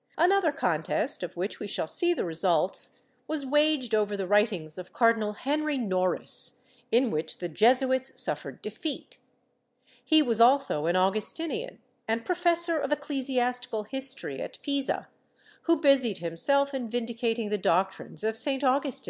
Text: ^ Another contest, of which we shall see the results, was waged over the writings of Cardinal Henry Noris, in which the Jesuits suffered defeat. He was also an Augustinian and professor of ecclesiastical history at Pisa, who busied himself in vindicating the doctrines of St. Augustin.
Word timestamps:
^ 0.00 0.02
Another 0.16 0.50
contest, 0.50 1.22
of 1.22 1.36
which 1.36 1.60
we 1.60 1.66
shall 1.66 1.86
see 1.86 2.14
the 2.14 2.24
results, 2.24 3.00
was 3.28 3.44
waged 3.44 3.94
over 3.94 4.16
the 4.16 4.26
writings 4.26 4.78
of 4.78 4.94
Cardinal 4.94 5.34
Henry 5.34 5.76
Noris, 5.76 6.62
in 6.90 7.10
which 7.10 7.36
the 7.36 7.50
Jesuits 7.50 8.18
suffered 8.18 8.62
defeat. 8.62 9.18
He 10.02 10.22
was 10.22 10.40
also 10.40 10.86
an 10.86 10.96
Augustinian 10.96 11.80
and 12.08 12.24
professor 12.24 12.78
of 12.78 12.92
ecclesiastical 12.92 13.82
history 13.82 14.40
at 14.40 14.56
Pisa, 14.62 15.08
who 15.64 15.78
busied 15.82 16.20
himself 16.20 16.72
in 16.72 16.88
vindicating 16.88 17.50
the 17.50 17.58
doctrines 17.58 18.24
of 18.24 18.38
St. 18.38 18.64
Augustin. 18.64 19.08